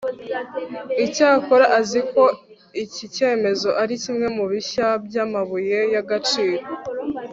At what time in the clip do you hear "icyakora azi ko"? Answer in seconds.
1.05-2.23